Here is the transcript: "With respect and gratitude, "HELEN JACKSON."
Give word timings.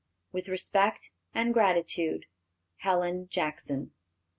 "With 0.31 0.47
respect 0.47 1.11
and 1.31 1.53
gratitude, 1.53 2.25
"HELEN 2.77 3.27
JACKSON." 3.29 3.91